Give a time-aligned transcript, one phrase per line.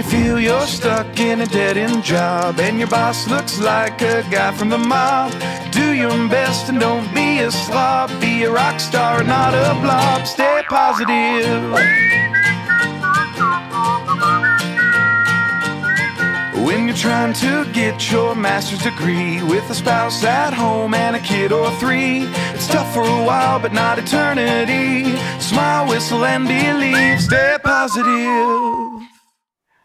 [0.00, 4.22] you feel you're stuck in a dead end job and your boss looks like a
[4.30, 5.30] guy from the mob,
[5.72, 8.08] do your best and don't be a slob.
[8.18, 10.26] Be a rock star, not a blob.
[10.26, 11.72] Stay positive.
[16.64, 21.20] When you're trying to get your master's degree with a spouse at home and a
[21.20, 22.20] kid or three,
[22.54, 25.14] it's tough for a while, but not eternity.
[25.40, 27.20] Smile, whistle, and believe.
[27.20, 29.09] Stay positive.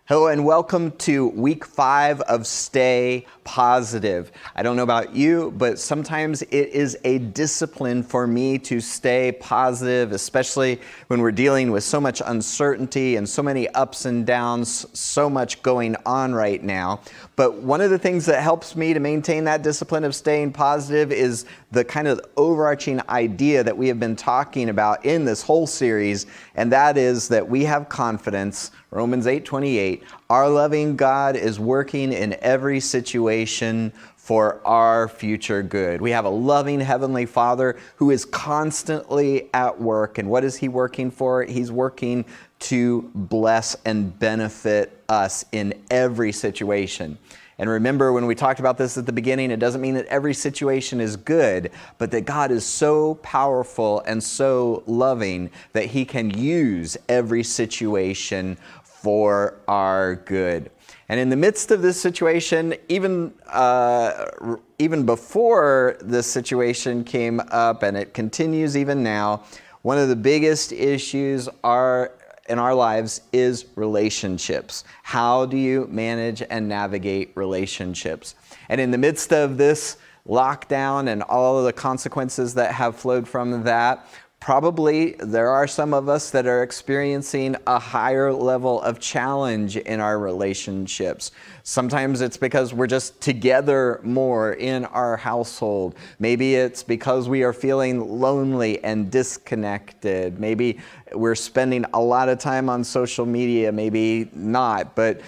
[0.08, 4.32] Hello and welcome to week five of Stay Positive.
[4.56, 9.32] I don't know about you, but sometimes it is a discipline for me to stay
[9.32, 14.86] positive, especially when we're dealing with so much uncertainty and so many ups and downs,
[14.94, 17.02] so much going on right now.
[17.36, 21.12] But one of the things that helps me to maintain that discipline of staying positive
[21.12, 21.46] is
[21.76, 26.26] the kind of overarching idea that we have been talking about in this whole series,
[26.56, 32.34] and that is that we have confidence Romans 8:28, our loving God is working in
[32.42, 36.00] every situation for our future good.
[36.00, 40.18] We have a loving heavenly Father who is constantly at work.
[40.18, 41.44] And what is he working for?
[41.44, 42.24] He's working
[42.60, 47.18] to bless and benefit us in every situation.
[47.58, 50.34] And remember, when we talked about this at the beginning, it doesn't mean that every
[50.34, 56.30] situation is good, but that God is so powerful and so loving that He can
[56.30, 60.70] use every situation for our good.
[61.08, 67.84] And in the midst of this situation, even, uh, even before this situation came up,
[67.84, 69.44] and it continues even now,
[69.84, 72.12] one of the biggest issues are,
[72.48, 74.84] in our lives is relationships.
[75.04, 78.36] How do you manage and navigate relationships?
[78.70, 83.28] And in the midst of this lockdown and all of the consequences that have flowed
[83.28, 84.08] from that,
[84.40, 90.00] probably there are some of us that are experiencing a higher level of challenge in
[90.00, 91.32] our relationships.
[91.64, 95.96] Sometimes it's because we're just together more in our household.
[96.20, 100.40] Maybe it's because we are feeling lonely and disconnected.
[100.40, 100.78] Maybe
[101.16, 104.96] we're spending a lot of time on social media, maybe not.
[104.96, 105.22] But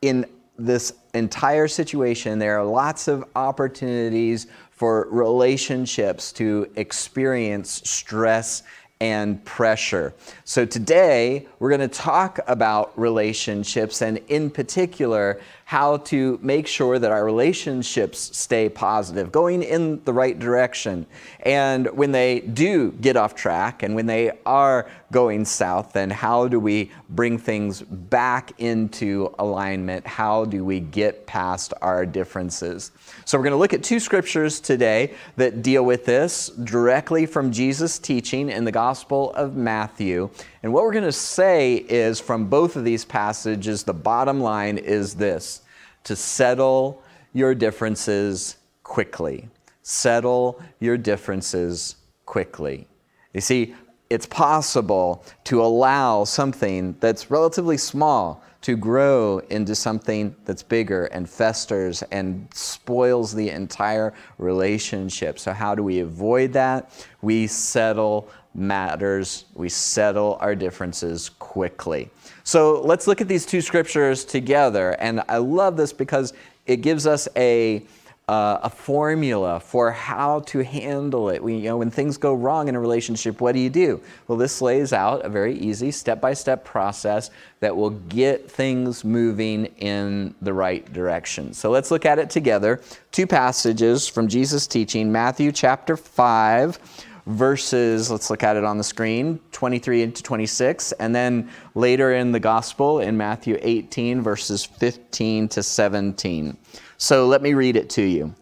[0.00, 0.26] in
[0.58, 8.62] this entire situation, there are lots of opportunities for relationships to experience stress
[9.02, 10.14] and pressure.
[10.44, 17.00] So, today we're going to talk about relationships and, in particular, how to make sure
[17.00, 21.04] that our relationships stay positive, going in the right direction.
[21.40, 26.48] And when they do get off track and when they are going south, then how
[26.48, 30.04] do we bring things back into alignment?
[30.04, 32.90] How do we get past our differences?
[33.24, 37.52] So, we're going to look at two scriptures today that deal with this directly from
[37.52, 40.30] Jesus' teaching in the Gospel of Matthew.
[40.64, 44.78] And what we're going to say is from both of these passages, the bottom line
[44.78, 45.62] is this
[46.04, 47.02] to settle
[47.32, 49.48] your differences quickly.
[49.82, 51.96] Settle your differences
[52.26, 52.86] quickly.
[53.34, 53.74] You see,
[54.12, 61.28] it's possible to allow something that's relatively small to grow into something that's bigger and
[61.28, 65.38] festers and spoils the entire relationship.
[65.38, 67.06] So, how do we avoid that?
[67.22, 72.10] We settle matters, we settle our differences quickly.
[72.44, 74.90] So let's look at these two scriptures together.
[75.00, 76.34] And I love this because
[76.66, 77.82] it gives us a,
[78.28, 81.42] uh, a formula for how to handle it.
[81.42, 84.00] We, you know, when things go wrong in a relationship, what do you do?
[84.28, 89.04] Well, this lays out a very easy step by step process that will get things
[89.04, 91.52] moving in the right direction.
[91.52, 92.80] So let's look at it together.
[93.10, 96.78] Two passages from Jesus' teaching Matthew chapter 5
[97.26, 102.32] verses, let's look at it on the screen, 23 to 26, and then later in
[102.32, 106.56] the gospel in Matthew 18, verses 15 to 17.
[107.02, 108.32] So let me read it to you.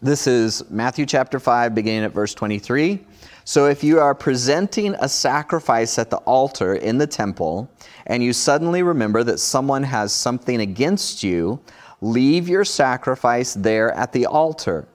[0.00, 3.04] This is Matthew chapter 5, beginning at verse 23.
[3.44, 7.70] So if you are presenting a sacrifice at the altar in the temple,
[8.06, 11.60] and you suddenly remember that someone has something against you,
[12.00, 14.88] leave your sacrifice there at the altar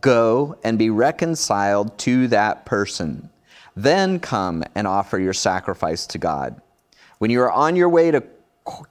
[0.00, 3.28] Go and be reconciled to that person.
[3.74, 6.62] Then come and offer your sacrifice to God.
[7.18, 8.22] When you are on your way to,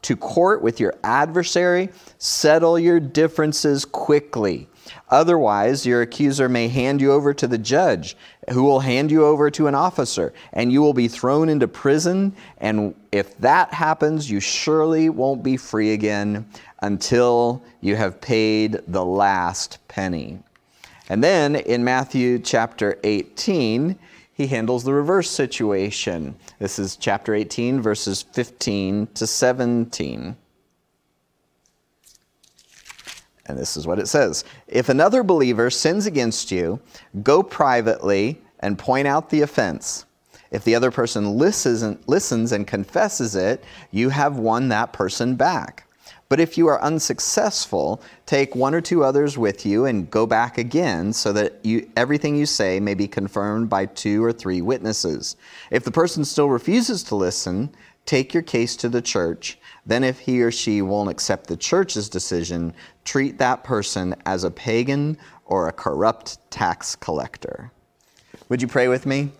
[0.01, 4.67] to court with your adversary, settle your differences quickly.
[5.09, 8.15] Otherwise, your accuser may hand you over to the judge,
[8.51, 12.35] who will hand you over to an officer, and you will be thrown into prison.
[12.59, 16.45] And if that happens, you surely won't be free again
[16.81, 20.39] until you have paid the last penny.
[21.09, 23.97] And then in Matthew chapter 18,
[24.35, 26.35] he handles the reverse situation.
[26.59, 30.35] This is chapter 18, verses 15 to 17.
[33.45, 36.81] And this is what it says If another believer sins against you,
[37.23, 40.05] go privately and point out the offense.
[40.51, 45.87] If the other person listens and confesses it, you have won that person back.
[46.27, 50.57] But if you are unsuccessful, take one or two others with you and go back
[50.57, 55.35] again so that you, everything you say may be confirmed by two or three witnesses.
[55.69, 57.69] If the person still refuses to listen,
[58.07, 59.59] take your case to the church.
[59.85, 62.73] Then, if he or she won't accept the church's decision,
[63.03, 67.71] treat that person as a pagan or a corrupt tax collector.
[68.49, 69.31] Would you pray with me?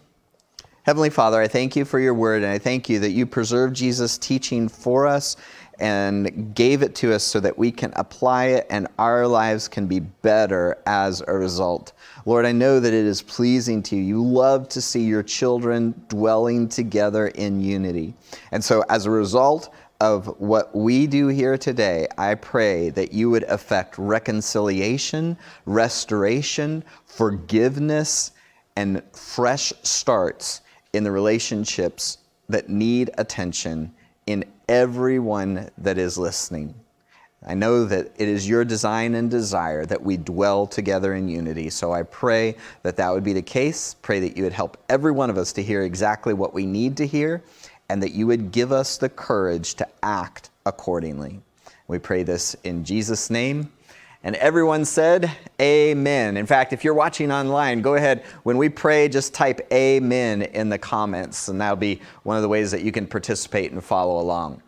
[0.84, 3.74] Heavenly Father, I thank you for your word, and I thank you that you preserve
[3.74, 5.36] Jesus' teaching for us
[5.80, 9.88] and gave it to us so that we can apply it and our lives can
[9.88, 11.94] be better as a result.
[12.26, 14.04] Lord, I know that it is pleasing to you.
[14.04, 18.14] You love to see your children dwelling together in unity.
[18.52, 23.30] And so, as a result of what we do here today, I pray that you
[23.30, 28.32] would affect reconciliation, restoration, forgiveness,
[28.76, 30.62] and fresh starts
[30.94, 32.18] in the relationships
[32.50, 33.94] that need attention
[34.26, 36.74] in everyone that is listening.
[37.48, 41.70] I know that it is your design and desire that we dwell together in unity.
[41.70, 43.94] So I pray that that would be the case.
[44.02, 46.98] Pray that you would help every one of us to hear exactly what we need
[46.98, 47.44] to hear
[47.90, 51.40] and that you would give us the courage to act accordingly.
[51.88, 53.72] We pray this in Jesus' name.
[54.26, 55.32] And everyone said,
[55.62, 56.36] Amen.
[56.36, 58.24] In fact, if you're watching online, go ahead.
[58.42, 62.50] When we pray, just type Amen in the comments, and that'll be one of the
[62.50, 64.64] ways that you can participate and follow along.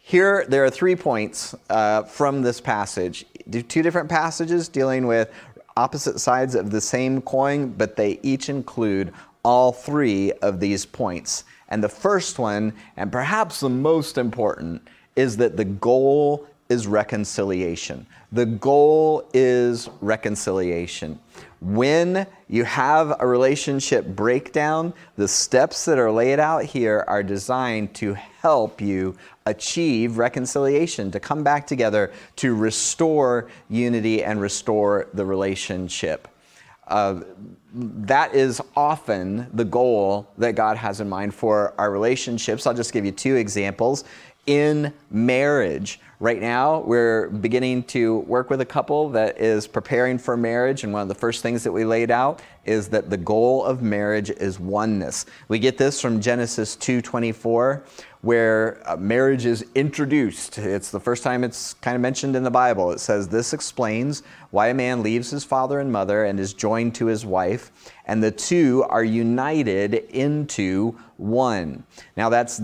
[0.00, 3.24] Here, there are three points uh, from this passage.
[3.68, 5.30] Two different passages dealing with
[5.76, 9.12] opposite sides of the same coin, but they each include
[9.44, 11.44] all three of these points.
[11.68, 14.82] And the first one, and perhaps the most important,
[15.14, 18.06] is that the goal is reconciliation.
[18.30, 21.18] The goal is reconciliation.
[21.60, 27.94] When you have a relationship breakdown, the steps that are laid out here are designed
[27.94, 29.16] to help you
[29.46, 36.28] achieve reconciliation, to come back together, to restore unity and restore the relationship.
[36.86, 37.20] Uh,
[37.74, 42.66] that is often the goal that God has in mind for our relationships.
[42.66, 44.04] I'll just give you two examples.
[44.48, 50.36] In marriage, Right now, we're beginning to work with a couple that is preparing for
[50.36, 53.64] marriage, and one of the first things that we laid out is that the goal
[53.64, 55.26] of marriage is oneness.
[55.46, 57.84] We get this from Genesis 2:24,
[58.22, 60.58] where uh, marriage is introduced.
[60.58, 62.90] It's the first time it's kind of mentioned in the Bible.
[62.90, 66.94] It says, This explains why a man leaves his father and mother and is joined
[66.96, 67.70] to his wife,
[68.06, 71.84] and the two are united into one.
[72.16, 72.60] Now, that's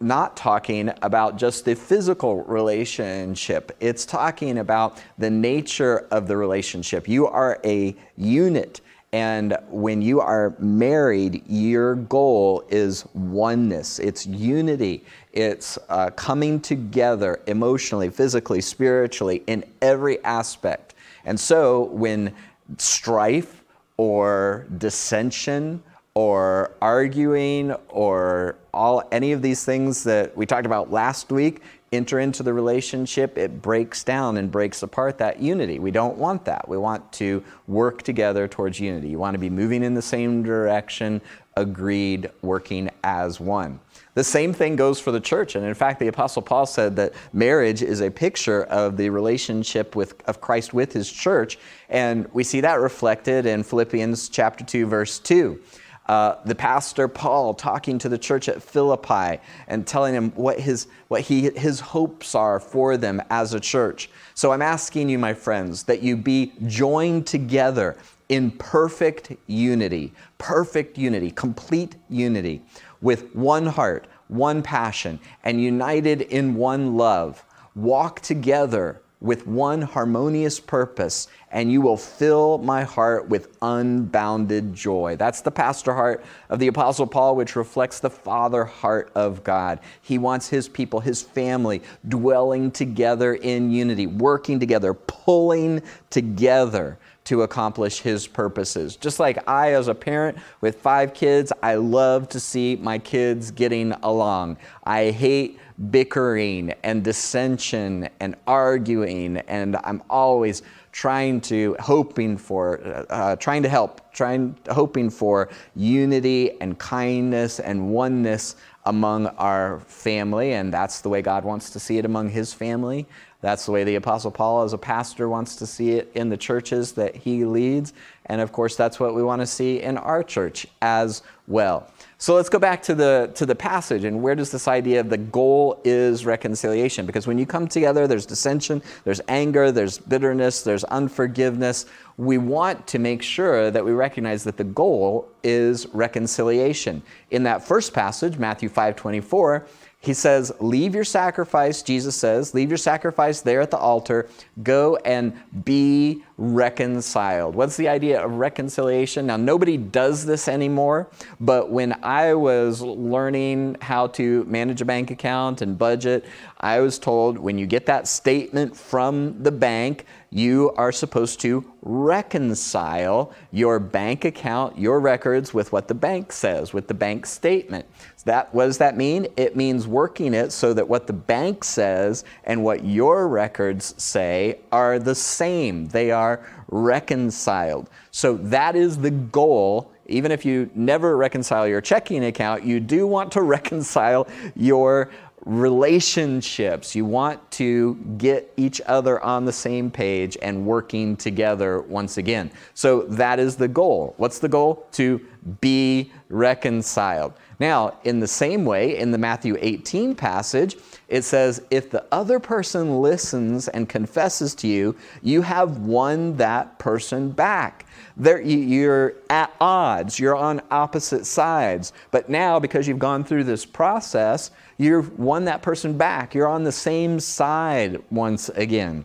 [0.00, 7.08] not talking about just the physical relationship, it's talking about the nature of the relationship.
[7.08, 8.80] You are a unit.
[9.12, 17.40] And when you are married, your goal is oneness, it's unity, it's uh, coming together
[17.46, 20.94] emotionally, physically, spiritually, in every aspect.
[21.24, 22.34] And so when
[22.76, 23.64] strife
[23.96, 25.82] or dissension
[26.12, 32.20] or arguing or all any of these things that we talked about last week enter
[32.20, 35.78] into the relationship, it breaks down and breaks apart that unity.
[35.78, 36.68] We don't want that.
[36.68, 39.08] We want to work together towards unity.
[39.08, 41.20] You want to be moving in the same direction,
[41.56, 43.80] agreed, working as one.
[44.14, 45.54] The same thing goes for the church.
[45.54, 49.96] And in fact, the Apostle Paul said that marriage is a picture of the relationship
[49.96, 51.58] with, of Christ with his church.
[51.88, 55.60] And we see that reflected in Philippians chapter 2, verse 2
[56.08, 60.86] uh, the pastor Paul talking to the church at Philippi and telling him what his
[61.08, 64.08] what he his hopes are for them as a church.
[64.34, 67.98] So I'm asking you, my friends, that you be joined together
[68.30, 72.62] in perfect unity, perfect unity, complete unity,
[73.02, 77.44] with one heart, one passion, and united in one love.
[77.74, 85.16] Walk together with one harmonious purpose, and you will fill my heart with unbounded joy.
[85.16, 89.80] That's the pastor heart of the Apostle Paul, which reflects the father heart of God.
[90.02, 96.98] He wants his people, his family, dwelling together in unity, working together, pulling together
[97.28, 98.96] to accomplish his purposes.
[98.96, 103.50] Just like I, as a parent with five kids, I love to see my kids
[103.50, 104.56] getting along.
[104.84, 113.04] I hate bickering and dissension and arguing, and I'm always trying to hoping for uh,
[113.12, 118.56] uh, trying to help trying hoping for unity and kindness and oneness
[118.86, 123.06] among our family and that's the way god wants to see it among his family
[123.40, 126.36] That's the way the Apostle Paul, as a pastor, wants to see it in the
[126.36, 127.92] churches that he leads.
[128.26, 131.90] And of course, that's what we want to see in our church as well.
[132.18, 135.08] So let's go back to the, to the passage and where does this idea of
[135.08, 137.06] the goal is reconciliation?
[137.06, 141.86] Because when you come together, there's dissension, there's anger, there's bitterness, there's unforgiveness.
[142.16, 147.02] We want to make sure that we recognize that the goal is reconciliation.
[147.30, 149.66] In that first passage, Matthew 5 24,
[150.00, 154.28] he says, Leave your sacrifice, Jesus says, leave your sacrifice there at the altar.
[154.62, 157.56] Go and be reconciled.
[157.56, 159.26] What's the idea of reconciliation?
[159.26, 161.08] Now, nobody does this anymore,
[161.40, 166.24] but when I was learning how to manage a bank account and budget,
[166.60, 171.64] I was told when you get that statement from the bank, you are supposed to
[171.82, 177.86] reconcile your bank account, your records with what the bank says, with the bank statement.
[178.28, 179.26] That, what does that mean?
[179.38, 184.58] It means working it so that what the bank says and what your records say
[184.70, 185.86] are the same.
[185.86, 187.88] They are reconciled.
[188.10, 189.90] So that is the goal.
[190.08, 195.08] Even if you never reconcile your checking account, you do want to reconcile your
[195.46, 196.94] relationships.
[196.94, 202.50] You want to get each other on the same page and working together once again.
[202.74, 204.12] So that is the goal.
[204.18, 204.86] What's the goal?
[204.92, 205.18] To
[205.62, 207.32] be reconciled.
[207.60, 210.76] Now, in the same way, in the Matthew 18 passage,
[211.08, 216.78] it says, If the other person listens and confesses to you, you have won that
[216.78, 217.86] person back.
[218.16, 221.92] There, you're at odds, you're on opposite sides.
[222.10, 226.34] But now, because you've gone through this process, you've won that person back.
[226.34, 229.04] You're on the same side once again.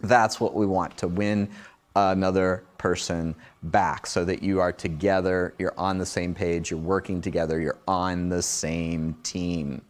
[0.00, 1.48] That's what we want to win
[1.96, 7.20] another person back so that you are together, you're on the same page, you're working
[7.20, 9.82] together, you're on the same team.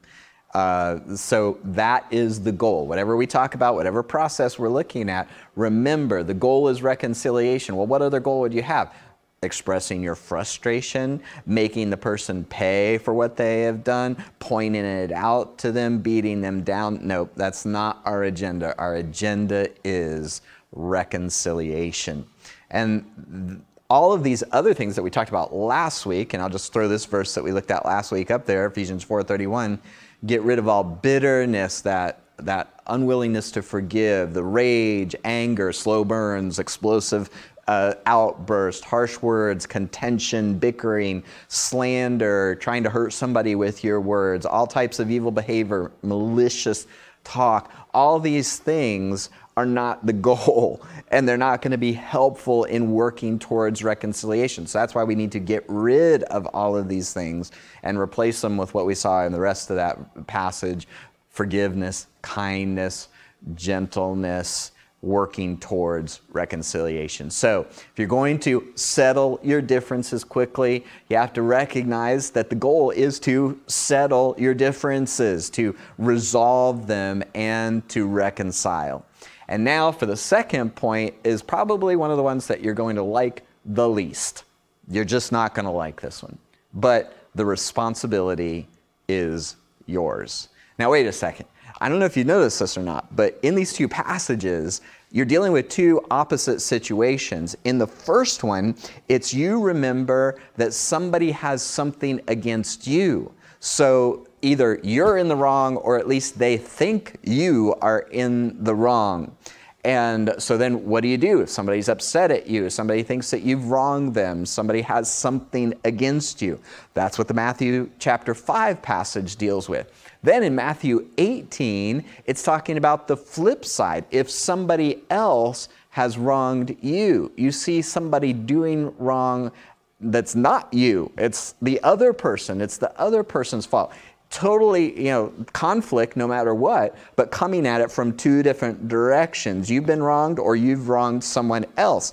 [0.55, 2.87] Uh, so that is the goal.
[2.87, 7.77] Whatever we talk about, whatever process we're looking at, remember the goal is reconciliation.
[7.77, 8.95] Well, what other goal would you have?
[9.43, 15.59] Expressing your frustration, making the person pay for what they have done, pointing it out
[15.59, 16.99] to them, beating them down.
[17.03, 18.75] Nope, that's not our agenda.
[18.79, 20.41] Our agenda is
[20.73, 22.27] reconciliation.
[22.71, 26.73] And all of these other things that we talked about last week, and I'll just
[26.73, 29.79] throw this verse that we looked at last week up there, Ephesians 4:31,
[30.27, 36.59] get rid of all bitterness, that that unwillingness to forgive, the rage, anger, slow burns,
[36.59, 37.31] explosive
[37.69, 44.67] uh, outburst, harsh words, contention, bickering, slander, trying to hurt somebody with your words, all
[44.67, 46.87] types of evil behavior, malicious
[47.25, 47.71] talk.
[47.93, 52.93] All these things are not the goal and they're not going to be helpful in
[52.93, 54.69] working towards reconciliation.
[54.69, 57.51] So that's why we need to get rid of all of these things
[57.83, 60.87] and replace them with what we saw in the rest of that passage
[61.31, 63.09] forgiveness, kindness,
[63.57, 64.71] gentleness,
[65.03, 67.29] working towards reconciliation.
[67.31, 72.57] So, if you're going to settle your differences quickly, you have to recognize that the
[72.57, 79.05] goal is to settle your differences, to resolve them, and to reconcile.
[79.49, 82.97] And now for the second point is probably one of the ones that you're going
[82.97, 84.45] to like the least.
[84.91, 86.39] You're just not going to like this one.
[86.75, 88.69] But the responsibility
[89.09, 90.49] is yours.
[90.79, 91.47] Now, wait a second.
[91.81, 95.25] I don't know if you noticed this or not, but in these two passages, you're
[95.25, 97.57] dealing with two opposite situations.
[97.65, 98.77] In the first one,
[99.09, 103.33] it's you remember that somebody has something against you.
[103.61, 108.75] So either you're in the wrong or at least they think you are in the
[108.75, 109.37] wrong.
[109.85, 112.69] And so then what do you do if somebody's upset at you?
[112.69, 114.45] Somebody thinks that you've wronged them.
[114.45, 116.61] Somebody has something against you.
[116.95, 119.91] That's what the Matthew chapter 5 passage deals with.
[120.23, 124.05] Then in Matthew 18, it's talking about the flip side.
[124.11, 129.53] If somebody else has wronged you, you see somebody doing wrong
[130.01, 131.11] that's not you.
[131.19, 132.61] It's the other person.
[132.61, 133.93] It's the other person's fault.
[134.31, 139.71] Totally, you know, conflict no matter what, but coming at it from two different directions.
[139.71, 142.13] You've been wronged or you've wronged someone else.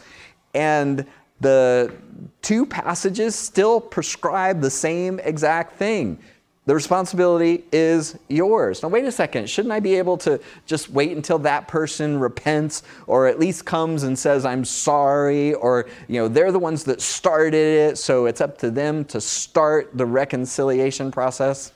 [0.53, 1.05] And
[1.41, 1.93] the
[2.41, 6.17] two passages still prescribe the same exact thing.
[6.65, 8.81] The responsibility is yours.
[8.81, 9.48] Now, wait a second.
[9.48, 14.01] Shouldn't I be able to just wait until that person repents or at least comes
[14.01, 15.53] and says, I'm sorry?
[15.53, 19.22] Or, you know, they're the ones that started it, so it's up to them to
[19.22, 21.72] start the reconciliation process?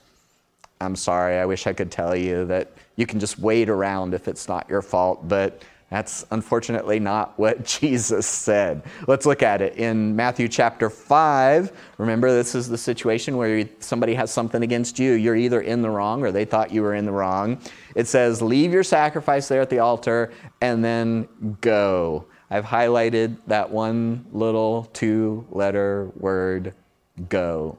[0.82, 1.38] I'm sorry.
[1.38, 4.68] I wish I could tell you that you can just wait around if it's not
[4.70, 8.84] your fault, but That's unfortunately not what Jesus said.
[9.08, 11.72] Let's look at it in Matthew chapter 5.
[11.98, 15.14] Remember, this is the situation where somebody has something against you.
[15.14, 17.60] You're either in the wrong or they thought you were in the wrong.
[17.96, 20.32] It says, Leave your sacrifice there at the altar
[20.62, 21.28] and then
[21.62, 22.26] go.
[22.52, 26.74] I've highlighted that one little two letter word,
[27.30, 27.78] go.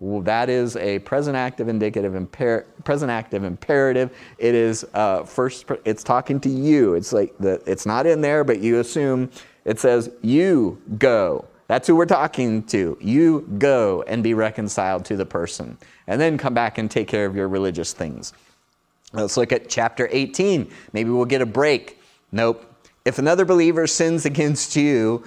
[0.00, 4.16] Well, that is a present active indicative imper- present active imperative.
[4.38, 5.66] It is uh, first.
[5.84, 6.94] It's talking to you.
[6.94, 7.60] It's like the.
[7.66, 9.30] It's not in there, but you assume
[9.64, 11.44] it says you go.
[11.66, 12.96] That's who we're talking to.
[13.00, 15.76] You go and be reconciled to the person,
[16.06, 18.32] and then come back and take care of your religious things.
[19.12, 20.70] Let's look at chapter 18.
[20.92, 22.00] Maybe we'll get a break.
[22.30, 22.64] Nope.
[23.04, 25.24] If another believer sins against you,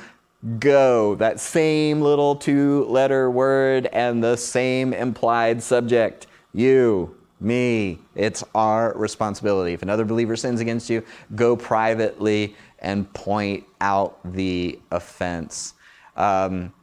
[0.59, 1.15] go.
[1.15, 6.27] That same little two letter word and the same implied subject.
[6.53, 7.99] You, me.
[8.15, 9.73] It's our responsibility.
[9.73, 11.03] If another believer sins against you,
[11.35, 15.73] go privately and point out the offense.
[16.15, 16.73] Um,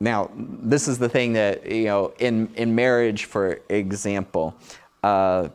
[0.00, 4.54] now, this is the thing that, you know, in, in marriage, for example,
[5.02, 5.48] uh,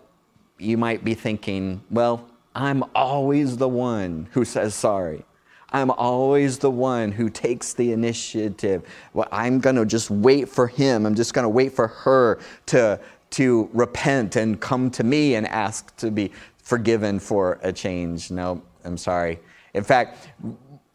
[0.58, 5.26] you might be thinking, well, I'm always the one who says sorry.
[5.74, 8.84] I'm always the one who takes the initiative.
[9.14, 11.06] Well, I'm going to just wait for him.
[11.06, 13.00] I'm just going to wait for her to,
[13.32, 18.30] to repent and come to me and ask to be forgiven for a change.
[18.30, 19.40] No, I'm sorry.
[19.74, 20.30] In fact,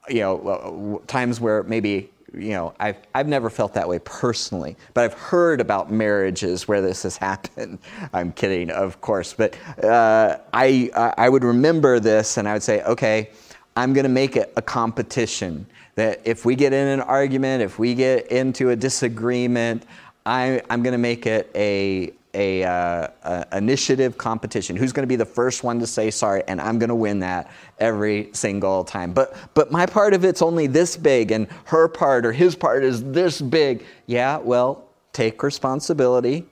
[0.08, 5.04] you know, times where maybe you know, I've, I've never felt that way personally, but
[5.04, 7.78] I've heard about marriages where this has happened.
[8.12, 12.82] I'm kidding, of course, but uh, I, I would remember this and I would say,
[12.82, 13.30] okay,
[13.78, 15.64] I'm going to make it a competition.
[15.94, 19.84] That if we get in an argument, if we get into a disagreement,
[20.26, 24.74] I, am going to make it a, a, uh, a, initiative competition.
[24.74, 26.42] Who's going to be the first one to say sorry?
[26.48, 29.12] And I'm going to win that every single time.
[29.12, 32.82] But but my part of it's only this big, and her part or his part
[32.82, 33.84] is this big.
[34.06, 36.46] Yeah, well, take responsibility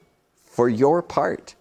[0.45, 1.55] for your part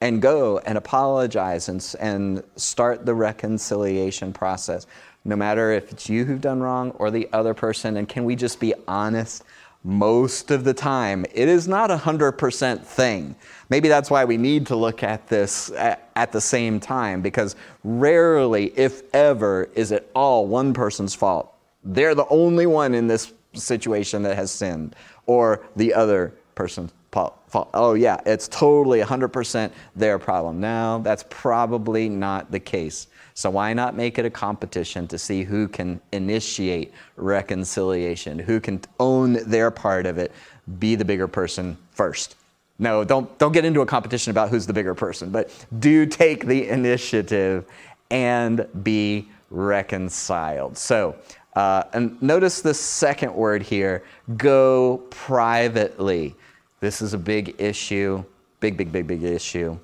[0.00, 4.86] and go and apologize and, and start the reconciliation process
[5.26, 7.96] no matter if it's you who've done wrong or the other person.
[7.96, 9.42] And can we just be honest?
[9.82, 13.34] Most of the time, it is not a 100% thing.
[13.68, 17.56] Maybe that's why we need to look at this at, at the same time, because
[17.84, 21.52] rarely, if ever, is it all one person's fault.
[21.84, 27.70] They're the only one in this situation that has sinned, or the other person's fault.
[27.72, 30.60] Oh, yeah, it's totally 100% their problem.
[30.60, 33.06] No, that's probably not the case.
[33.34, 38.80] So why not make it a competition to see who can initiate reconciliation, who can
[38.98, 40.32] own their part of it,
[40.78, 42.34] be the bigger person first.
[42.78, 46.46] No, don't, don't get into a competition about who's the bigger person, but do take
[46.46, 47.64] the initiative
[48.10, 50.76] and be reconciled.
[50.76, 51.16] So,
[51.54, 54.04] uh, and notice the second word here
[54.36, 56.34] go privately.
[56.80, 58.24] This is a big issue,
[58.60, 59.78] big, big, big, big issue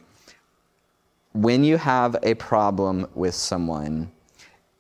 [1.33, 4.11] when you have a problem with someone,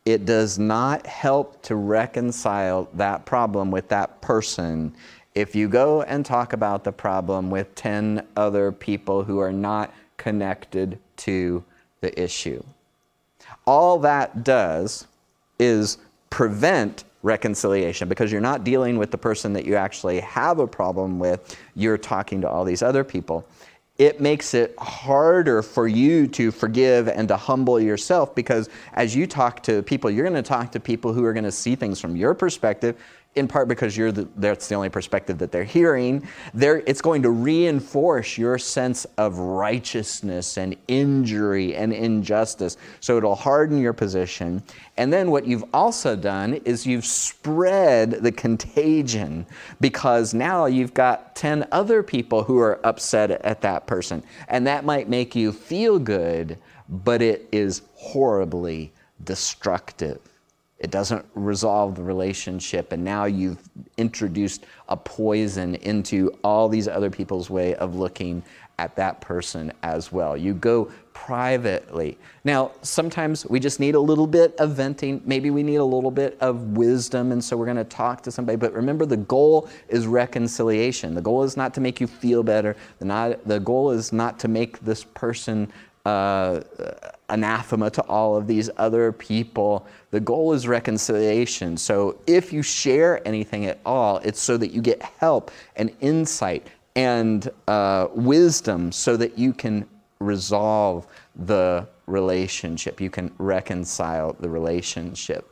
[0.04, 4.94] it does not help to reconcile that problem with that person
[5.34, 9.94] if you go and talk about the problem with 10 other people who are not
[10.18, 11.64] connected to
[12.00, 12.62] the issue.
[13.66, 15.06] All that does
[15.58, 15.98] is
[16.28, 18.08] prevent reconciliation.
[18.08, 21.98] Because you're not dealing with the person that you actually have a problem with, you're
[21.98, 23.46] talking to all these other people.
[23.98, 29.26] It makes it harder for you to forgive and to humble yourself because as you
[29.26, 32.00] talk to people, you're going to talk to people who are going to see things
[32.00, 32.96] from your perspective
[33.34, 37.22] in part because you're the, that's the only perspective that they're hearing, they're, it's going
[37.22, 42.76] to reinforce your sense of righteousness and injury and injustice.
[43.00, 44.62] So it'll harden your position.
[44.98, 49.46] And then what you've also done is you've spread the contagion
[49.80, 54.22] because now you've got 10 other people who are upset at that person.
[54.48, 58.92] And that might make you feel good, but it is horribly
[59.24, 60.20] destructive.
[60.82, 63.58] It doesn't resolve the relationship, and now you've
[63.96, 68.42] introduced a poison into all these other people's way of looking
[68.78, 70.36] at that person as well.
[70.36, 72.18] You go privately.
[72.42, 75.22] Now, sometimes we just need a little bit of venting.
[75.24, 78.32] Maybe we need a little bit of wisdom, and so we're going to talk to
[78.32, 78.56] somebody.
[78.56, 81.14] But remember, the goal is reconciliation.
[81.14, 82.74] The goal is not to make you feel better.
[82.98, 85.72] The, not, the goal is not to make this person
[86.04, 86.62] uh,
[87.32, 89.86] anathema to all of these other people.
[90.10, 91.76] The goal is reconciliation.
[91.76, 96.66] So if you share anything at all, it's so that you get help and insight
[96.94, 99.88] and uh, wisdom so that you can
[100.20, 103.00] resolve the relationship.
[103.00, 105.51] You can reconcile the relationship.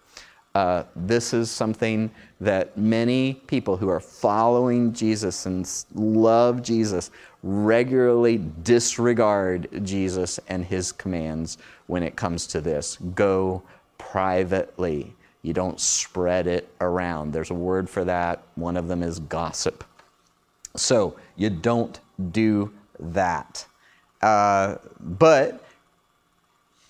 [0.54, 2.10] Uh, this is something
[2.40, 7.10] that many people who are following Jesus and love Jesus
[7.42, 12.96] regularly disregard Jesus and his commands when it comes to this.
[13.14, 13.62] Go
[13.96, 15.14] privately.
[15.42, 17.32] You don't spread it around.
[17.32, 18.42] There's a word for that.
[18.56, 19.84] One of them is gossip.
[20.76, 22.00] So you don't
[22.32, 23.64] do that.
[24.20, 25.64] Uh, but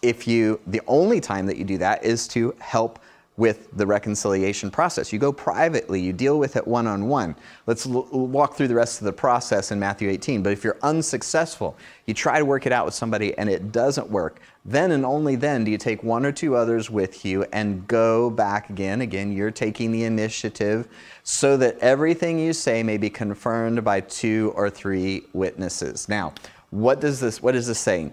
[0.02, 2.98] if you, the only time that you do that is to help
[3.40, 5.14] with the reconciliation process.
[5.14, 7.34] You go privately, you deal with it one on one.
[7.66, 10.42] Let's l- walk through the rest of the process in Matthew 18.
[10.42, 11.74] But if you're unsuccessful,
[12.04, 15.36] you try to work it out with somebody and it doesn't work, then and only
[15.36, 19.00] then do you take one or two others with you and go back again.
[19.00, 20.86] Again, you're taking the initiative
[21.22, 26.10] so that everything you say may be confirmed by two or three witnesses.
[26.10, 26.34] Now,
[26.68, 28.12] what does this what is this saying?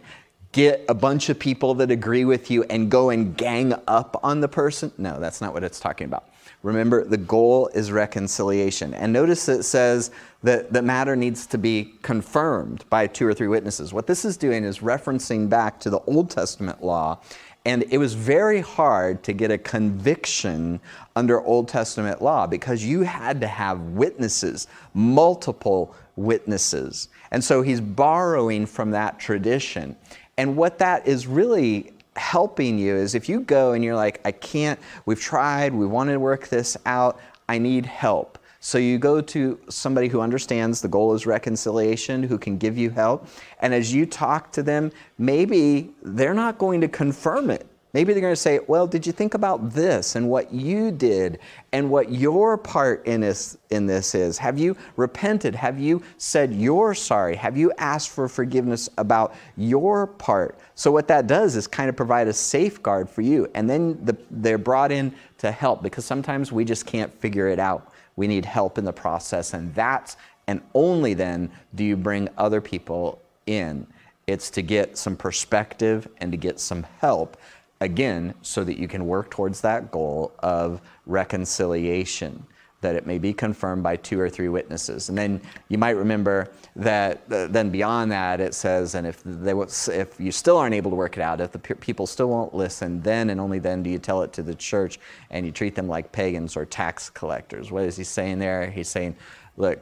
[0.58, 4.42] Get a bunch of people that agree with you and go and gang up on
[4.42, 4.92] the person.
[4.98, 6.30] No, that's not what it's talking about.
[6.64, 8.96] Remember, the goal is reconciliation.
[8.96, 10.10] And notice it says
[10.42, 13.94] that the matter needs to be confirmed by two or three witnesses.
[13.94, 17.20] What this is doing is referencing back to the Old Testament law.
[17.64, 20.80] And it was very hard to get a conviction
[21.16, 24.66] under Old Testament law because you had to have witnesses,
[24.96, 27.10] multiple witnesses.
[27.30, 29.96] And so he's borrowing from that tradition.
[30.38, 34.32] And what that is really helping you is if you go and you're like, I
[34.32, 38.40] can't, we've tried, we want to work this out, I need help.
[38.60, 42.90] So you go to somebody who understands the goal is reconciliation, who can give you
[42.90, 43.28] help.
[43.60, 47.68] And as you talk to them, maybe they're not going to confirm it.
[47.98, 51.40] Maybe they're going to say, Well, did you think about this and what you did
[51.72, 54.38] and what your part in this, in this is?
[54.38, 55.56] Have you repented?
[55.56, 57.36] Have you said you're sorry?
[57.36, 60.60] Have you asked for forgiveness about your part?
[60.76, 63.50] So, what that does is kind of provide a safeguard for you.
[63.56, 67.58] And then the, they're brought in to help because sometimes we just can't figure it
[67.58, 67.92] out.
[68.16, 69.56] We need help in the process.
[69.56, 73.88] And that's, and only then do you bring other people in.
[74.28, 77.38] It's to get some perspective and to get some help
[77.82, 82.46] again, so that you can work towards that goal of reconciliation,
[82.82, 85.10] that it may be confirmed by two or three witnesses.
[85.10, 89.54] And then you might remember that uh, then beyond that, it says, and if, they,
[89.94, 93.02] if you still aren't able to work it out, if the people still won't listen,
[93.02, 95.00] then and only then do you tell it to the church
[95.32, 97.72] and you treat them like pagans or tax collectors.
[97.72, 98.70] What is he saying there?
[98.70, 99.16] He's saying,
[99.58, 99.80] look,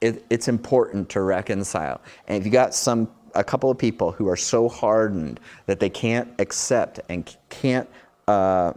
[0.00, 2.00] it, it's important to reconcile.
[2.26, 5.90] And if you got some a couple of people who are so hardened that they
[5.90, 7.88] can't accept and can't
[8.28, 8.72] uh,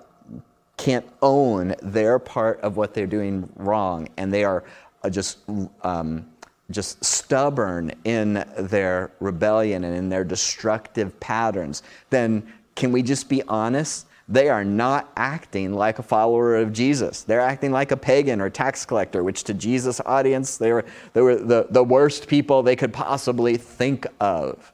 [0.77, 4.63] can't own their part of what they're doing wrong, and they are
[5.03, 5.39] uh, just
[5.83, 6.25] um,
[6.71, 11.83] just stubborn in their rebellion and in their destructive patterns.
[12.09, 12.43] Then
[12.75, 14.07] can we just be honest?
[14.29, 17.23] They are not acting like a follower of Jesus.
[17.23, 21.21] They're acting like a pagan or tax collector, which to Jesus' audience, they were, they
[21.21, 24.71] were the, the worst people they could possibly think of.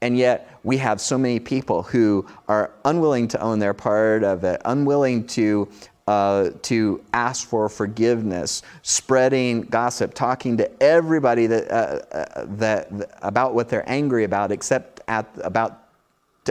[0.00, 4.44] And yet, we have so many people who are unwilling to own their part of
[4.44, 5.68] it, unwilling to,
[6.06, 12.90] uh, to ask for forgiveness, spreading gossip, talking to everybody that, uh, uh, that,
[13.22, 15.85] about what they're angry about, except at, about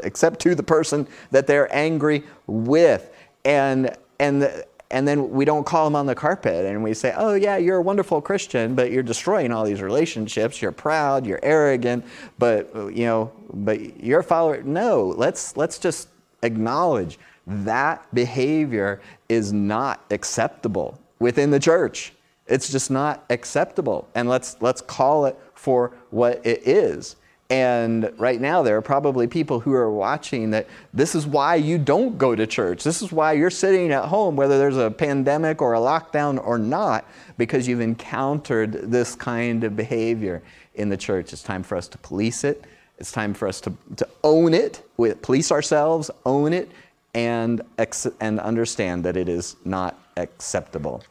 [0.03, 3.11] except to the person that they're angry with.
[3.43, 7.33] And, and, and then we don't call them on the carpet and we say, oh,
[7.33, 10.61] yeah, you're a wonderful Christian, but you're destroying all these relationships.
[10.61, 12.05] You're proud, you're arrogant,
[12.37, 14.61] but, you know, but you're a follower.
[14.63, 16.09] No, let's, let's just
[16.43, 22.13] acknowledge that behavior is not acceptable within the church.
[22.47, 24.07] It's just not acceptable.
[24.15, 27.15] And let's, let's call it for what it is.
[27.49, 31.77] And right now, there are probably people who are watching that this is why you
[31.77, 32.83] don't go to church.
[32.83, 36.57] This is why you're sitting at home, whether there's a pandemic or a lockdown or
[36.57, 37.05] not,
[37.37, 40.41] because you've encountered this kind of behavior
[40.73, 41.33] in the church.
[41.33, 42.63] It's time for us to police it.
[42.97, 44.81] It's time for us to, to own it,
[45.21, 46.71] police ourselves, own it,
[47.13, 51.03] and, ex- and understand that it is not acceptable.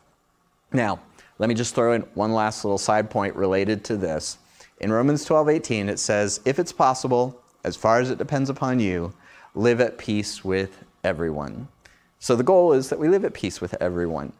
[0.72, 0.98] Now,
[1.38, 4.38] let me just throw in one last little side point related to this.
[4.78, 8.80] In Romans 12, 18, it says, If it's possible, as far as it depends upon
[8.80, 9.14] you,
[9.54, 11.68] live at peace with everyone.
[12.18, 14.32] So the goal is that we live at peace with everyone.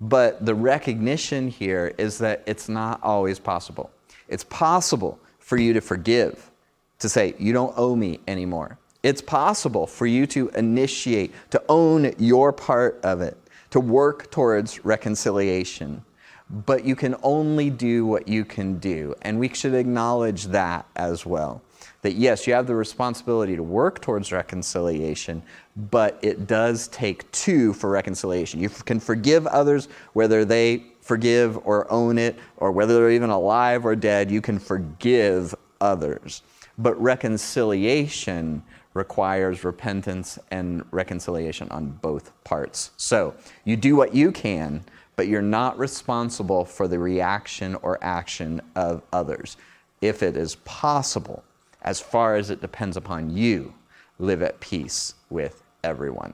[0.00, 3.90] But the recognition here is that it's not always possible.
[4.28, 6.50] It's possible for you to forgive,
[6.98, 8.78] to say, You don't owe me anymore.
[9.02, 13.36] It's possible for you to initiate, to own your part of it,
[13.70, 16.04] to work towards reconciliation
[16.52, 19.14] but you can only do what you can do.
[19.22, 21.62] And we should acknowledge that as well.
[22.02, 25.42] that yes, you have the responsibility to work towards reconciliation,
[25.90, 28.60] but it does take two for reconciliation.
[28.60, 33.84] You can forgive others whether they forgive or own it, or whether they're even alive
[33.84, 36.42] or dead, you can forgive others.
[36.78, 38.62] But reconciliation
[38.94, 42.90] requires repentance and reconciliation on both parts.
[42.96, 43.34] So
[43.64, 44.84] you do what you can,
[45.16, 49.56] but you're not responsible for the reaction or action of others.
[50.00, 51.44] If it is possible,
[51.82, 53.74] as far as it depends upon you,
[54.18, 56.32] live at peace with everyone.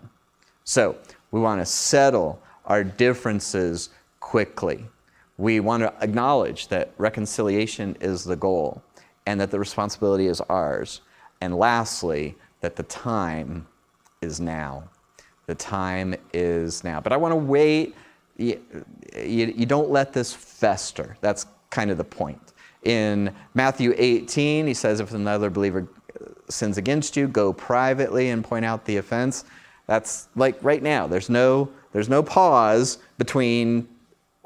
[0.64, 0.96] So
[1.30, 4.84] we want to settle our differences quickly.
[5.38, 8.82] We want to acknowledge that reconciliation is the goal
[9.26, 11.00] and that the responsibility is ours.
[11.40, 13.66] And lastly, that the time
[14.20, 14.84] is now.
[15.46, 17.00] The time is now.
[17.00, 17.94] But I want to wait.
[18.38, 18.60] You,
[19.16, 21.16] you, don't let this fester.
[21.20, 22.52] That's kind of the point.
[22.84, 25.88] In Matthew 18, he says, If another believer
[26.48, 29.44] sins against you, go privately and point out the offense.
[29.86, 31.06] That's like right now.
[31.06, 33.88] There's no, there's no pause between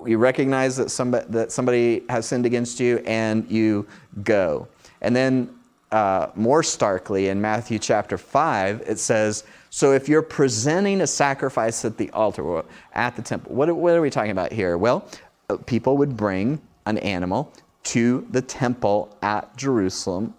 [0.07, 3.87] you recognize that somebody, that somebody has sinned against you and you
[4.23, 4.69] go.
[5.01, 5.55] And then
[5.91, 11.87] uh, more starkly in Matthew chapter 5, it says, So if you're presenting a sacrifice
[11.87, 14.77] at the altar or at the temple, what, what are we talking about here?
[14.77, 15.09] Well,
[15.49, 17.51] uh, people would bring an animal
[17.85, 20.35] to the temple at Jerusalem,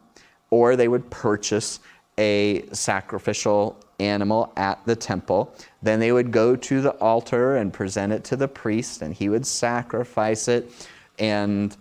[0.52, 1.80] or they would purchase
[2.19, 5.52] a sacrificial animal at the temple.
[5.82, 9.30] Then they would go to the altar and present it to the priest, and he
[9.30, 10.88] would sacrifice it.
[11.17, 11.76] And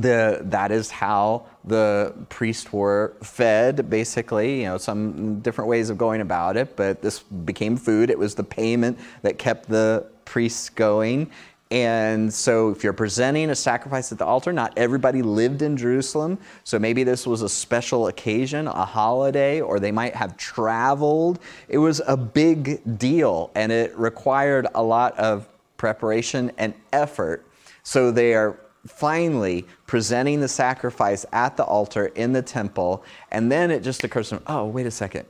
[0.00, 4.62] the, that is how the priests were fed, basically.
[4.62, 8.10] You know, some different ways of going about it, but this became food.
[8.10, 11.30] It was the payment that kept the priests going.
[11.70, 16.38] And so, if you're presenting a sacrifice at the altar, not everybody lived in Jerusalem.
[16.64, 21.40] So, maybe this was a special occasion, a holiday, or they might have traveled.
[21.68, 27.44] It was a big deal, and it required a lot of preparation and effort.
[27.82, 33.70] So, they are finally presenting the sacrifice at the altar in the temple, and then
[33.70, 35.26] it just occurs to them, oh, wait a second.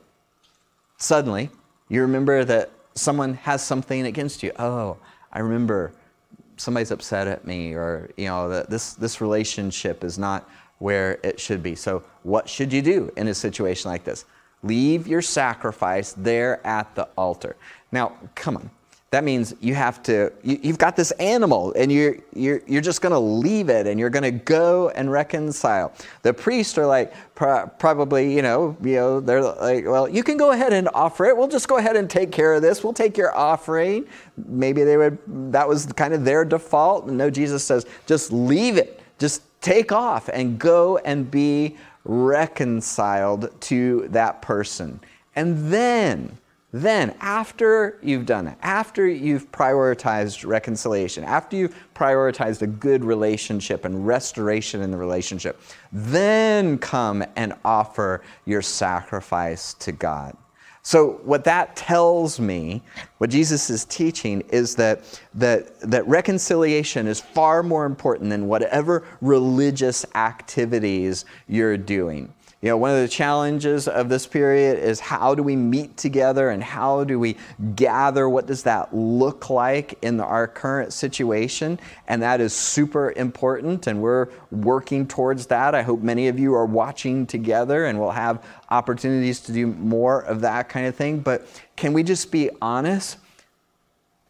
[0.97, 1.49] Suddenly,
[1.87, 4.51] you remember that someone has something against you.
[4.59, 4.97] Oh,
[5.31, 5.93] I remember
[6.57, 11.39] somebody's upset at me, or you know, that this this relationship is not where it
[11.39, 11.75] should be.
[11.75, 14.25] So, what should you do in a situation like this?
[14.61, 17.55] Leave your sacrifice there at the altar.
[17.91, 18.69] Now, come on
[19.11, 23.01] that means you have to you, have got this animal and you're you're, you're just
[23.01, 25.91] going to leave it and you're going to go and reconcile.
[26.21, 30.51] The priests are like probably you know you know they're like well you can go
[30.51, 31.35] ahead and offer it.
[31.35, 32.83] We'll just go ahead and take care of this.
[32.83, 34.05] We'll take your offering.
[34.37, 35.17] Maybe they would
[35.51, 37.07] that was kind of their default.
[37.07, 39.01] No jesus says just leave it.
[39.17, 44.99] Just take off and go and be reconciled to that person.
[45.35, 46.37] And then
[46.71, 53.85] then, after you've done it, after you've prioritized reconciliation, after you've prioritized a good relationship
[53.85, 55.59] and restoration in the relationship,
[55.91, 60.37] then come and offer your sacrifice to God.
[60.83, 62.81] So, what that tells me,
[63.17, 69.05] what Jesus is teaching, is that, that, that reconciliation is far more important than whatever
[69.21, 72.33] religious activities you're doing.
[72.61, 76.49] You know, one of the challenges of this period is how do we meet together
[76.49, 77.37] and how do we
[77.73, 78.27] gather?
[78.27, 81.79] What does that look like in our current situation?
[82.09, 85.73] And that is super important, and we're working towards that.
[85.73, 90.19] I hope many of you are watching together and we'll have opportunities to do more
[90.23, 91.19] of that kind of thing.
[91.19, 93.19] But can we just be honest?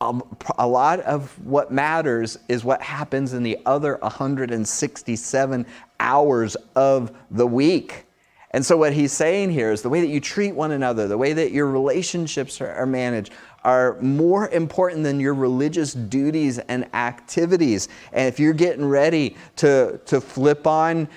[0.02, 0.24] Um,
[0.60, 5.66] a lot of what matters is what happens in the other 167
[6.00, 8.06] hours of the week.
[8.52, 11.18] And so, what he's saying here is the way that you treat one another, the
[11.18, 13.32] way that your relationships are, managed,
[13.64, 17.90] are more important than your religious duties and activities.
[18.12, 21.08] And if you're getting ready to, to flip on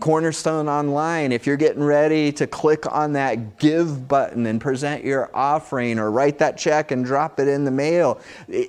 [0.00, 5.34] Cornerstone Online, if you're getting ready to click on that give button and present your
[5.34, 8.20] offering or write that check and drop it in the mail,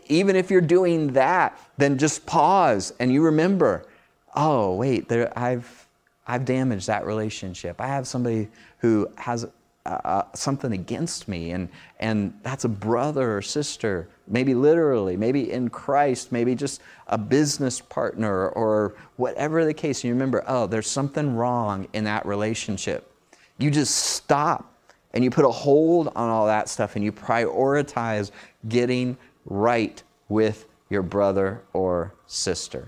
[0.08, 3.86] even if you're doing that, then just pause and you remember,
[4.34, 5.83] oh, wait, there, I've
[6.26, 7.82] I've damaged that relationship.
[7.82, 9.46] I have somebody who has
[9.86, 11.68] uh, uh, something against me, and,
[12.00, 17.82] and that's a brother or sister, maybe literally, maybe in Christ, maybe just a business
[17.82, 20.02] partner or whatever the case.
[20.02, 23.12] You remember, oh, there's something wrong in that relationship.
[23.58, 24.74] You just stop
[25.14, 28.32] and you put a hold on all that stuff and you prioritize
[28.70, 32.88] getting right with your brother or sister.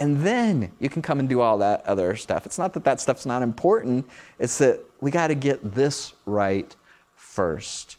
[0.00, 2.46] And then you can come and do all that other stuff.
[2.46, 4.08] It's not that that stuff's not important,
[4.38, 6.74] it's that we got to get this right
[7.16, 7.96] first.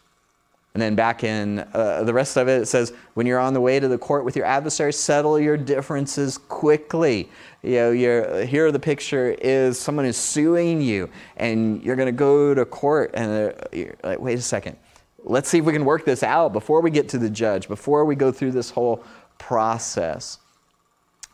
[0.73, 3.59] And then back in uh, the rest of it, it says, when you're on the
[3.59, 7.29] way to the court with your adversary, settle your differences quickly.
[7.63, 12.11] You know, you're, here the picture is someone is suing you, and you're going to
[12.11, 14.77] go to court, and you're like, wait a second,
[15.23, 18.05] let's see if we can work this out before we get to the judge, before
[18.05, 19.03] we go through this whole
[19.37, 20.37] process.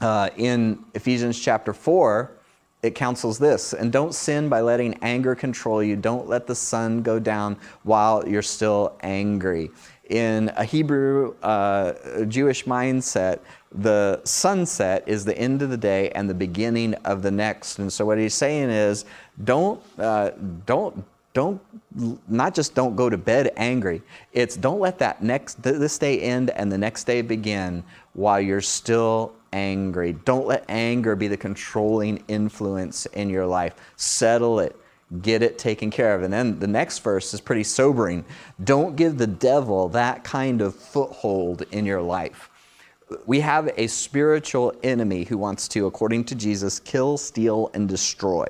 [0.02, 2.32] Uh, in Ephesians chapter 4,
[2.84, 5.96] it counsels this and don't sin by letting anger control you.
[5.96, 9.72] Don't let the sun go down while you're still angry.
[10.10, 13.40] In a Hebrew uh, Jewish mindset,
[13.72, 17.80] the sunset is the end of the day and the beginning of the next.
[17.80, 19.06] And so what he's saying is,
[19.44, 20.32] don't, uh,
[20.68, 21.04] don't,
[21.34, 21.60] don't,
[22.28, 24.04] not just don't go to bed angry.
[24.32, 28.62] It's don't let that next this day end and the next day begin while you're
[28.62, 30.13] still angry.
[30.26, 33.74] Don't let anger be the controlling influence in your life.
[33.96, 34.76] Settle it.
[35.22, 36.24] Get it taken care of.
[36.24, 38.26] And then the next verse is pretty sobering.
[38.63, 42.50] Don't give the devil that kind of foothold in your life.
[43.26, 48.48] We have a spiritual enemy who wants to, according to Jesus, kill, steal, and destroy.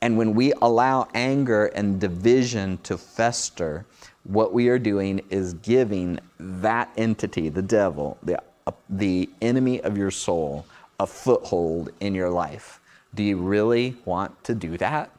[0.00, 3.84] And when we allow anger and division to fester,
[4.22, 8.40] what we are doing is giving that entity, the devil, the
[8.88, 10.66] the enemy of your soul
[11.00, 12.80] a foothold in your life.
[13.14, 15.10] Do you really want to do that?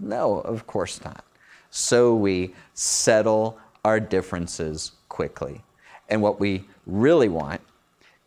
[0.00, 1.24] No, of course not.
[1.70, 5.62] So we settle our differences quickly.
[6.08, 7.60] And what we really want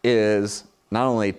[0.04, 1.36] is not only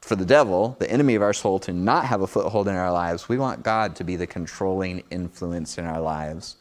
[0.00, 2.92] for the devil, the enemy of our soul, to not have a foothold in our
[2.92, 6.56] lives, we want God to be the controlling influence in our lives.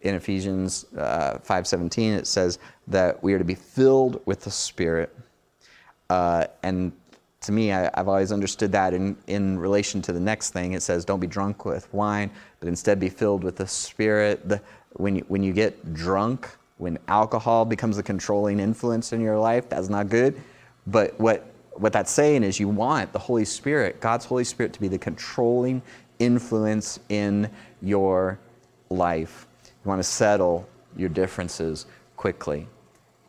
[0.00, 2.58] In Ephesians uh, 5:17, it says
[2.88, 5.14] that we are to be filled with the Spirit
[6.12, 6.92] uh, and
[7.40, 10.74] to me, I, have always understood that in, in relation to the next thing.
[10.74, 14.46] It says, don't be drunk with wine, but instead be filled with the Spirit.
[14.46, 14.60] The,
[14.92, 19.70] when, you, when you get drunk, when alcohol becomes a controlling influence in your life,
[19.70, 20.38] that's not good.
[20.86, 24.80] But what, what that's saying is you want the Holy Spirit, God's Holy Spirit, to
[24.82, 25.80] be the controlling
[26.18, 28.38] influence in your
[28.90, 29.46] life.
[29.64, 31.86] You want to settle your differences
[32.18, 32.68] quickly.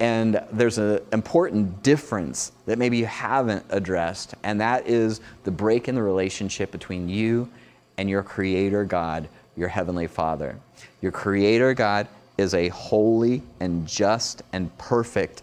[0.04, 5.88] And there's an important difference that maybe you haven't addressed, and that is the break
[5.88, 7.50] in the relationship between you
[7.98, 10.58] and your Creator God, your Heavenly Father.
[11.00, 15.42] Your Creator God is a holy and just and perfect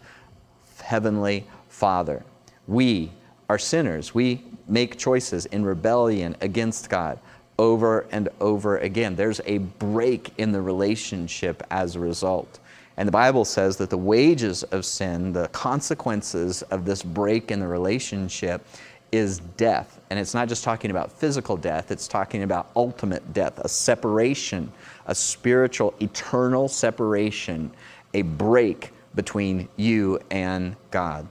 [0.83, 2.23] Heavenly Father.
[2.67, 3.13] We
[3.49, 4.15] are sinners.
[4.15, 7.19] We make choices in rebellion against God
[7.59, 9.17] over and over again.
[9.17, 12.59] There's a break in the relationship as a result.
[13.01, 17.59] And the Bible says that the wages of sin, the consequences of this break in
[17.59, 18.63] the relationship,
[19.11, 19.99] is death.
[20.11, 24.71] And it's not just talking about physical death, it's talking about ultimate death, a separation,
[25.07, 27.71] a spiritual, eternal separation,
[28.13, 31.27] a break between you and God.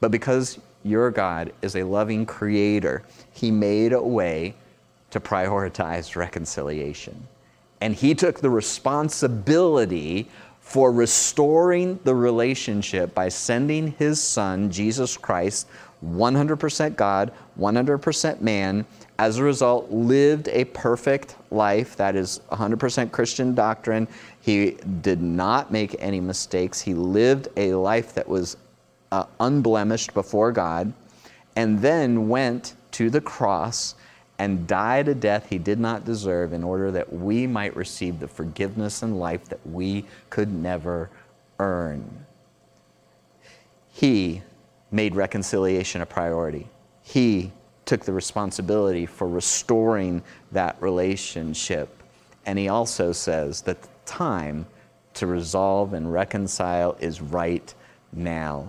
[0.00, 4.54] But because your God is a loving creator, He made a way
[5.10, 7.28] to prioritize reconciliation.
[7.82, 10.30] And He took the responsibility
[10.62, 15.68] for restoring the relationship by sending his son, Jesus Christ,
[16.02, 18.86] 100% God, 100% man,
[19.18, 21.96] as a result, lived a perfect life.
[21.96, 24.08] That is 100% Christian doctrine.
[24.40, 26.80] He did not make any mistakes.
[26.80, 28.56] He lived a life that was
[29.10, 30.92] uh, unblemished before God,
[31.56, 33.94] and then went to the cross
[34.42, 38.26] and died a death he did not deserve in order that we might receive the
[38.26, 41.08] forgiveness and life that we could never
[41.60, 42.26] earn.
[43.92, 44.42] He
[44.90, 46.66] made reconciliation a priority.
[47.02, 47.52] He
[47.84, 52.02] took the responsibility for restoring that relationship.
[52.44, 54.66] And he also says that the time
[55.14, 57.72] to resolve and reconcile is right
[58.12, 58.66] now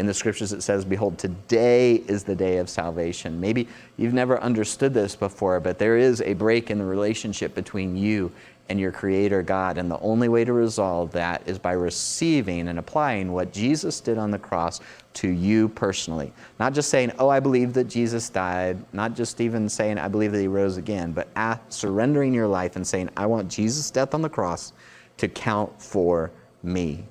[0.00, 3.38] in the scriptures it says, Behold, today is the day of salvation.
[3.38, 7.94] Maybe you've never understood this before, but there is a break in the relationship between
[7.94, 8.32] you
[8.70, 9.76] and your Creator God.
[9.76, 14.16] And the only way to resolve that is by receiving and applying what Jesus did
[14.16, 14.80] on the cross
[15.14, 16.32] to you personally.
[16.58, 20.32] Not just saying, Oh, I believe that Jesus died, not just even saying, I believe
[20.32, 21.28] that He rose again, but
[21.68, 24.72] surrendering your life and saying, I want Jesus' death on the cross
[25.18, 26.30] to count for
[26.62, 27.04] me.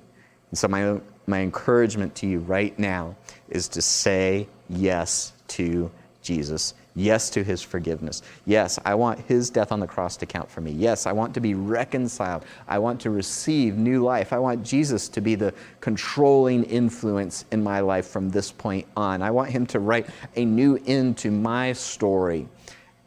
[0.50, 3.16] And so, my my encouragement to you right now
[3.48, 5.90] is to say yes to
[6.22, 6.74] Jesus.
[6.96, 8.22] Yes to his forgiveness.
[8.46, 10.72] Yes, I want his death on the cross to count for me.
[10.72, 12.44] Yes, I want to be reconciled.
[12.66, 14.32] I want to receive new life.
[14.32, 19.22] I want Jesus to be the controlling influence in my life from this point on.
[19.22, 22.48] I want him to write a new end to my story.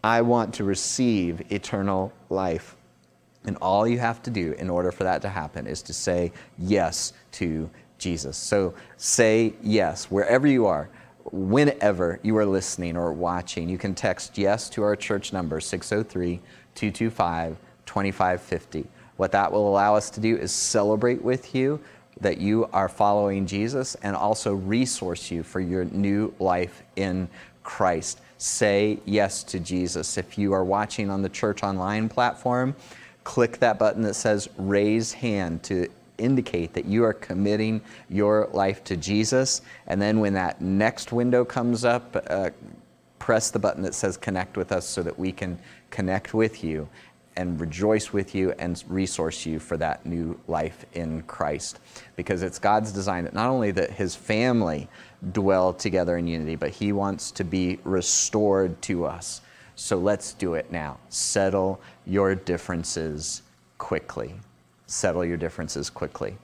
[0.02, 2.76] I want to receive eternal life.
[3.46, 6.32] And all you have to do in order for that to happen is to say
[6.58, 7.70] yes to
[8.04, 8.38] Jesus.
[8.38, 10.90] So say yes wherever you are,
[11.32, 13.70] whenever you are listening or watching.
[13.70, 16.40] You can text yes to our church number, 603
[16.76, 18.88] 225 2550.
[19.16, 21.80] What that will allow us to do is celebrate with you
[22.20, 27.30] that you are following Jesus and also resource you for your new life in
[27.64, 28.20] Christ.
[28.38, 30.18] Say yes to Jesus.
[30.18, 32.76] If you are watching on the church online platform,
[33.24, 35.88] click that button that says raise hand to
[36.18, 39.62] indicate that you are committing your life to Jesus.
[39.88, 42.50] And then when that next window comes up, uh,
[43.20, 45.58] press the button that says connect with us so that we can
[45.90, 46.88] connect with you
[47.36, 51.80] and rejoice with you and resource you for that new life in Christ.
[52.16, 54.88] Because it's God's design that not only that his family
[55.32, 59.42] dwell together in unity, but he wants to be restored to us.
[59.76, 61.00] So let's do it now.
[61.10, 63.42] Settle your differences
[63.80, 64.36] quickly
[64.94, 66.38] settle your differences quickly.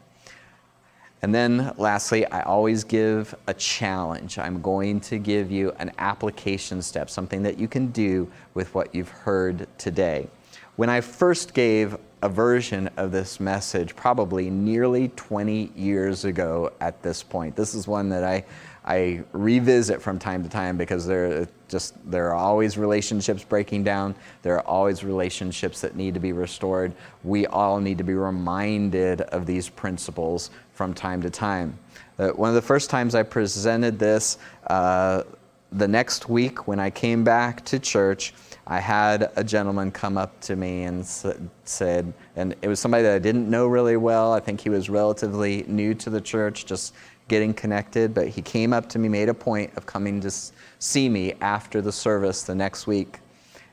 [1.22, 4.38] And then lastly, I always give a challenge.
[4.38, 8.96] I'm going to give you an application step, something that you can do with what
[8.96, 10.30] you've heard today.
[10.78, 17.02] When I first gave a version of this message, probably nearly 20 years ago at
[17.04, 18.46] this point, this is one that I
[18.86, 24.16] I revisit from time to time because there just there are always relationships breaking down.
[24.42, 26.94] There are always relationships that need to be restored.
[27.24, 31.78] We all need to be reminded of these principles from time to time.
[32.18, 35.24] Uh, one of the first times I presented this, uh,
[35.72, 38.34] the next week when I came back to church,
[38.66, 43.16] I had a gentleman come up to me and said, and it was somebody that
[43.16, 44.34] I didn't know really well.
[44.34, 46.94] I think he was relatively new to the church, just
[47.30, 50.32] getting connected, but he came up to me, made a point of coming to
[50.80, 53.20] see me after the service the next week.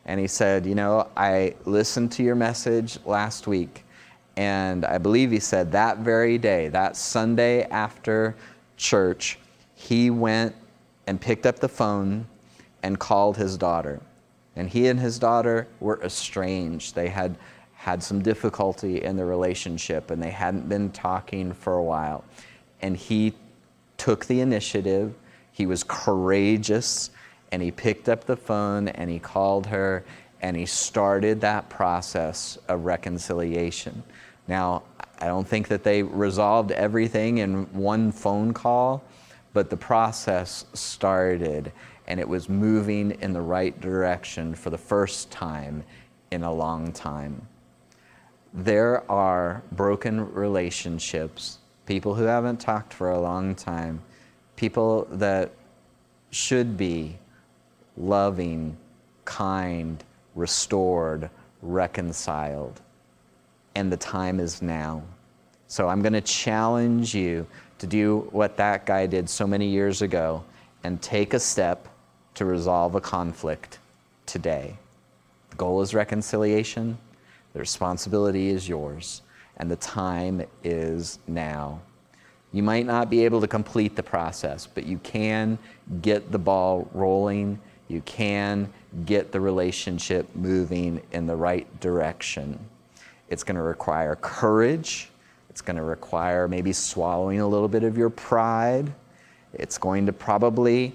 [0.04, 3.84] And he said, You know, I listened to your message last week.
[4.36, 8.36] And I believe he said that very day, that Sunday after
[8.76, 9.38] church,
[9.74, 10.54] he went
[11.06, 12.26] and picked up the phone
[12.82, 14.00] and called his daughter.
[14.54, 16.94] And he and his daughter were estranged.
[16.94, 17.36] They had
[17.74, 22.24] had some difficulty in the relationship and they hadn't been talking for a while.
[22.82, 23.32] And he
[23.96, 25.14] took the initiative,
[25.52, 27.10] he was courageous,
[27.52, 30.04] and he picked up the phone and he called her
[30.42, 34.02] and he started that process of reconciliation.
[34.48, 34.82] Now,
[35.18, 39.02] I don't think that they resolved everything in one phone call,
[39.54, 41.72] but the process started
[42.06, 45.82] and it was moving in the right direction for the first time
[46.30, 47.48] in a long time.
[48.52, 54.00] There are broken relationships people who haven't talked for a long time,
[54.56, 55.52] people that
[56.30, 57.16] should be
[57.96, 58.76] loving,
[59.24, 60.02] kind,
[60.34, 61.30] restored,
[61.62, 62.80] reconciled.
[63.74, 65.02] And the time is now.
[65.68, 67.46] So I'm going to challenge you
[67.78, 70.44] to do what that guy did so many years ago
[70.84, 71.88] and take a step
[72.34, 73.78] to resolve a conflict
[74.26, 74.76] today.
[75.50, 76.98] The goal is reconciliation,
[77.52, 79.22] the responsibility is yours
[79.56, 81.80] and the time is now.
[82.52, 85.58] You might not be able to complete the process, but you can
[86.00, 87.58] get the ball rolling.
[87.88, 88.72] You can
[89.04, 92.58] get the relationship moving in the right direction.
[93.28, 95.10] It's going to require courage.
[95.50, 98.92] It's going to require maybe swallowing a little bit of your pride.
[99.52, 100.94] It's going to probably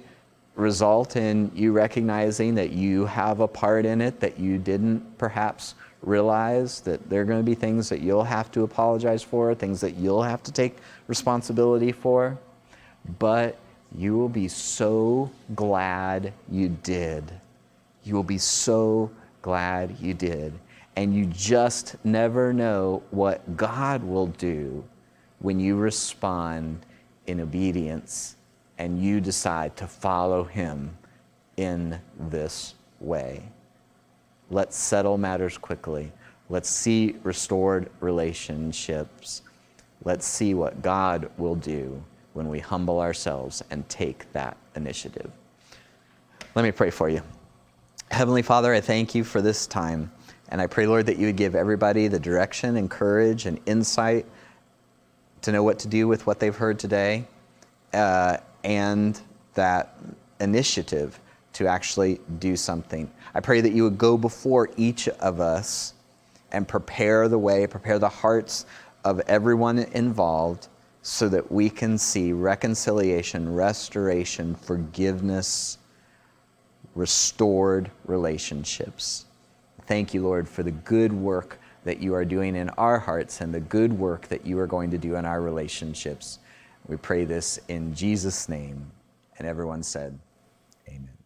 [0.55, 5.75] result in you recognizing that you have a part in it that you didn't perhaps
[6.01, 9.81] realize that there are going to be things that you'll have to apologize for, things
[9.81, 10.77] that you'll have to take
[11.07, 12.37] responsibility for,
[13.19, 13.57] but
[13.95, 17.31] you will be so glad you did.
[18.03, 20.53] You will be so glad you did.
[20.95, 24.83] And you just never know what God will do
[25.39, 26.85] when you respond
[27.27, 28.35] in obedience
[28.77, 30.97] and you decide to follow Him
[31.57, 33.43] in this way.
[34.51, 36.11] Let's settle matters quickly.
[36.49, 39.43] Let's see restored relationships.
[40.03, 45.31] Let's see what God will do when we humble ourselves and take that initiative.
[46.53, 47.21] Let me pray for you.
[48.11, 50.11] Heavenly Father, I thank you for this time.
[50.49, 54.25] And I pray, Lord, that you would give everybody the direction and courage and insight
[55.43, 57.25] to know what to do with what they've heard today,
[57.93, 59.19] uh, and
[59.53, 59.95] that
[60.41, 61.19] initiative
[61.53, 63.09] to actually do something.
[63.33, 65.93] I pray that you would go before each of us
[66.51, 68.65] and prepare the way, prepare the hearts
[69.03, 70.67] of everyone involved
[71.01, 75.77] so that we can see reconciliation, restoration, forgiveness,
[76.93, 79.25] restored relationships.
[79.87, 83.53] Thank you, Lord, for the good work that you are doing in our hearts and
[83.53, 86.39] the good work that you are going to do in our relationships.
[86.87, 88.91] We pray this in Jesus' name.
[89.39, 90.19] And everyone said,
[90.87, 91.20] Amen.